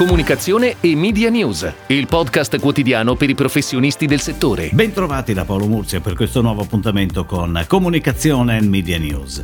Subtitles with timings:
[0.00, 4.70] comunicazione e media news, il podcast quotidiano per i professionisti del settore.
[4.72, 9.42] Bentrovati da Paolo Murzia per questo nuovo appuntamento con Comunicazione e Media News.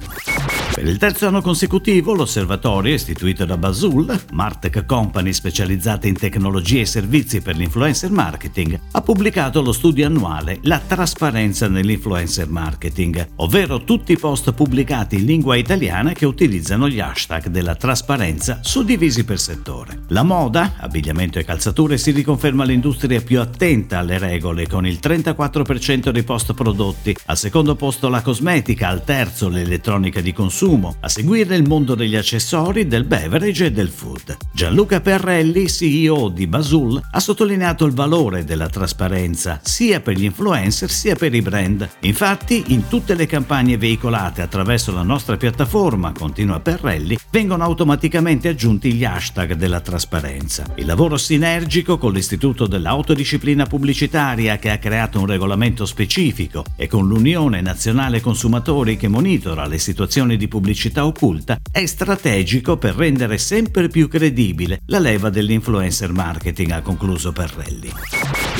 [0.86, 6.86] Per il terzo anno consecutivo l'osservatorio, istituito da Basul, Martech Company specializzata in tecnologie e
[6.86, 14.12] servizi per l'influencer marketing, ha pubblicato lo studio annuale La trasparenza nell'influencer marketing, ovvero tutti
[14.12, 20.02] i post pubblicati in lingua italiana che utilizzano gli hashtag della trasparenza suddivisi per settore.
[20.10, 26.10] La moda, abbigliamento e calzature si riconferma l'industria più attenta alle regole con il 34%
[26.10, 31.08] dei post prodotti, al secondo posto la cosmetica, al terzo l'elettronica di consumo, consumo, a
[31.08, 34.36] seguire il mondo degli accessori, del beverage e del food.
[34.52, 40.90] Gianluca Perrelli, CEO di Basul, ha sottolineato il valore della trasparenza sia per gli influencer
[40.90, 41.88] sia per i brand.
[42.00, 48.92] Infatti, in tutte le campagne veicolate attraverso la nostra piattaforma, continua Perrelli, vengono automaticamente aggiunti
[48.92, 50.64] gli hashtag della trasparenza.
[50.76, 57.06] Il lavoro sinergico con l'Istituto dell'Autodisciplina Pubblicitaria che ha creato un regolamento specifico e con
[57.06, 60.55] l'Unione Nazionale Consumatori che monitora le situazioni di pubblicità
[61.04, 67.92] occulta è strategico per rendere sempre più credibile la leva dell'influencer marketing, ha concluso Perrelli.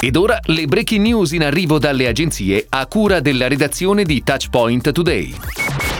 [0.01, 4.93] Ed ora le breaking news in arrivo dalle agenzie a cura della redazione di Touchpoint
[4.93, 5.35] Today.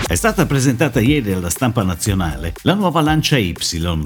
[0.07, 3.55] È stata presentata ieri alla stampa nazionale la nuova Lancia Y,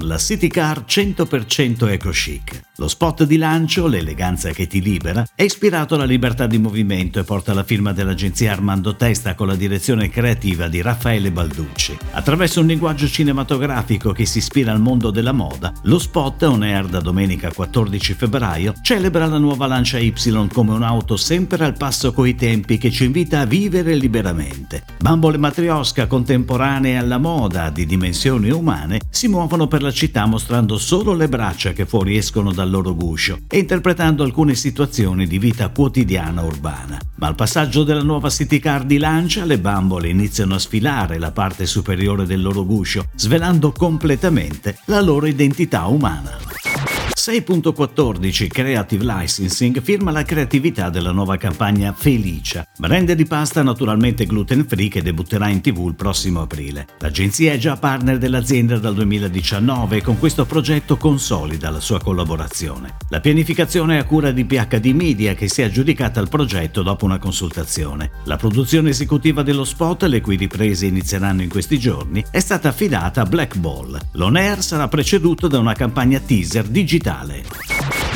[0.01, 2.70] la City Car 100% eco chic.
[2.81, 7.23] Lo spot di lancio, l'eleganza che ti libera, è ispirato alla libertà di movimento e
[7.23, 11.95] porta la firma dell'agenzia Armando Testa con la direzione creativa di Raffaele Balducci.
[12.13, 16.87] Attraverso un linguaggio cinematografico che si ispira al mondo della moda, lo spot, on air
[16.87, 20.11] da domenica 14 febbraio, celebra la nuova Lancia Y
[20.51, 24.85] come un'auto sempre al passo coi tempi che ci invita a vivere liberamente.
[24.97, 30.77] Bambole matriosche mosca contemporanee alla moda di dimensioni umane si muovono per la città mostrando
[30.77, 36.41] solo le braccia che fuoriescono dal loro guscio e interpretando alcune situazioni di vita quotidiana
[36.41, 36.99] urbana.
[37.17, 41.31] Ma al passaggio della nuova City Car di Lancia le bambole iniziano a sfilare la
[41.31, 47.10] parte superiore del loro guscio, svelando completamente la loro identità umana.
[47.21, 54.65] 6.14 Creative Licensing firma la creatività della nuova campagna Felicia, brand di pasta naturalmente gluten
[54.67, 56.87] free che debutterà in tv il prossimo aprile.
[56.97, 62.95] L'agenzia è già partner dell'azienda dal 2019 e con questo progetto consolida la sua collaborazione.
[63.09, 67.05] La pianificazione è a cura di PHD Media che si è aggiudicata al progetto dopo
[67.05, 68.09] una consultazione.
[68.23, 73.21] La produzione esecutiva dello spot, le cui riprese inizieranno in questi giorni, è stata affidata
[73.21, 73.95] a Black Ball.
[74.13, 77.70] L'on air sarà preceduto da una campagna teaser digitale digitale.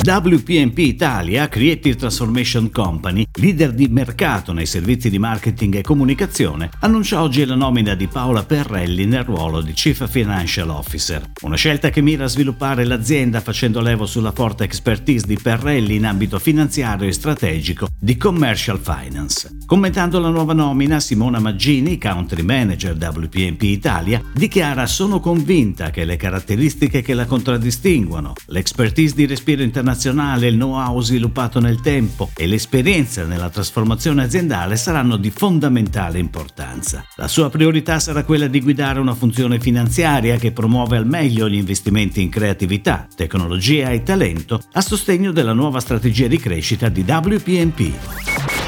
[0.05, 7.23] WPMP Italia, Creative Transformation Company, leader di mercato nei servizi di marketing e comunicazione, annuncia
[7.23, 11.31] oggi la nomina di Paola Perrelli nel ruolo di Chief Financial Officer.
[11.41, 16.05] Una scelta che mira a sviluppare l'azienda facendo levo sulla forte expertise di Perrelli in
[16.05, 19.57] ambito finanziario e strategico di Commercial Finance.
[19.65, 26.15] Commentando la nuova nomina, Simona Maggini, Country Manager WPMP Italia, dichiara sono convinta che le
[26.15, 32.45] caratteristiche che la contraddistinguono, l'expertise di respiro internazionale internazionale, il know-how sviluppato nel tempo e
[32.45, 37.05] l'esperienza nella trasformazione aziendale saranno di fondamentale importanza.
[37.15, 41.55] La sua priorità sarà quella di guidare una funzione finanziaria che promuove al meglio gli
[41.55, 48.14] investimenti in creatività, tecnologia e talento a sostegno della nuova strategia di crescita di WPMP.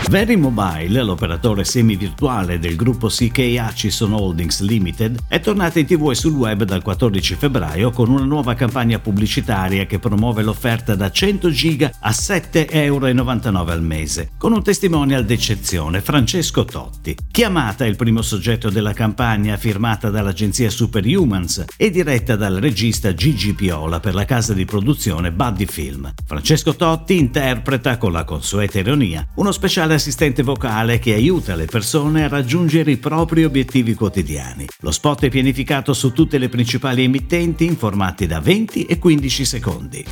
[0.10, 6.16] Very Mobile, l'operatore semi-virtuale del gruppo CK Hutchison Holdings Limited, è tornata in tv e
[6.16, 11.50] sul web dal 14 febbraio con una nuova campagna pubblicitaria che promuove l'offerta da 100
[11.50, 17.18] giga a 7,99 euro al mese, con un testimonial d'eccezione, Francesco Totti.
[17.30, 24.00] Chiamata il primo soggetto della campagna firmata dall'agenzia Superhumans e diretta dal regista Gigi Piola
[24.00, 26.14] per la casa di produzione Buddy Film.
[26.26, 32.24] Francesco Totti interpreta con la consueta ironia uno speciale assistente vocale che aiuta le persone
[32.24, 34.68] a raggiungere i propri obiettivi quotidiani.
[34.80, 39.46] Lo spot è pianificato su tutte le principali emittenti in formati da 20 e 15
[39.46, 40.06] secondi.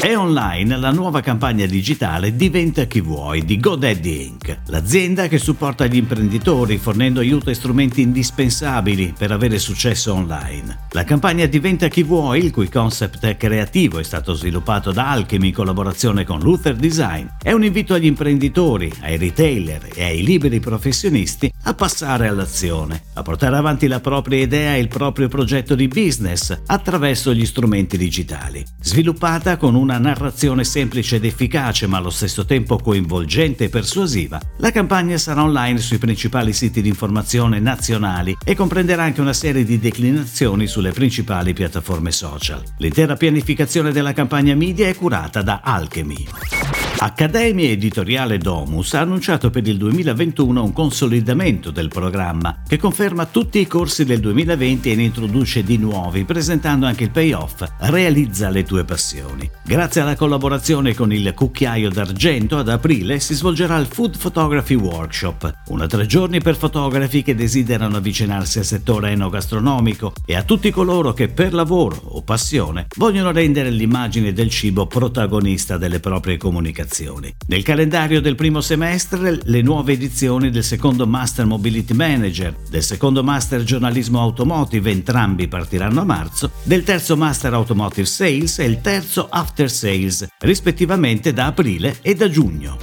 [0.00, 5.84] È online la nuova campagna digitale Diventa chi vuoi di GoDaddy Inc., l'azienda che supporta
[5.84, 10.86] gli imprenditori fornendo aiuto e strumenti indispensabili per avere successo online.
[10.92, 15.52] La campagna Diventa chi vuoi, il cui concept creativo è stato sviluppato da Alchemy in
[15.52, 21.52] collaborazione con Luther Design, è un invito agli imprenditori, ai retailer e ai liberi professionisti
[21.64, 26.56] a passare all'azione, a portare avanti la propria idea e il proprio progetto di business
[26.66, 28.64] attraverso gli strumenti digitali.
[28.80, 34.70] Sviluppata con una narrazione semplice ed efficace ma allo stesso tempo coinvolgente e persuasiva, la
[34.70, 39.78] campagna sarà online sui principali siti di informazione nazionali e comprenderà anche una serie di
[39.78, 42.62] declinazioni sulle principali piattaforme social.
[42.78, 46.79] L'intera pianificazione della campagna media è curata da Alchemy.
[47.02, 53.58] Accademia Editoriale Domus ha annunciato per il 2021 un consolidamento del programma che conferma tutti
[53.58, 58.64] i corsi del 2020 e ne introduce di nuovi, presentando anche il payoff Realizza le
[58.64, 59.48] tue passioni.
[59.64, 65.54] Grazie alla collaborazione con il Cucchiaio d'Argento, ad aprile si svolgerà il Food Photography Workshop,
[65.68, 71.14] una tre giorni per fotografi che desiderano avvicinarsi al settore enogastronomico e a tutti coloro
[71.14, 77.34] che per lavoro o passione vogliono rendere l'immagine del cibo protagonista delle proprie comunicazioni pubblicazioni.
[77.46, 83.22] Nel calendario del primo semestre le nuove edizioni del secondo Master Mobility Manager, del secondo
[83.22, 89.28] Master Giornalismo Automotive, entrambi partiranno a marzo, del terzo Master Automotive Sales e il terzo
[89.30, 92.76] After Sales, rispettivamente da aprile e da giugno.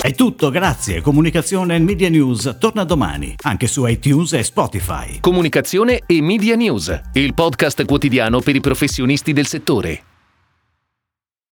[0.00, 1.00] È tutto, grazie.
[1.00, 5.18] Comunicazione e Media News torna domani, anche su iTunes e Spotify.
[5.20, 10.07] Comunicazione e Media News, il podcast quotidiano per i professionisti del settore.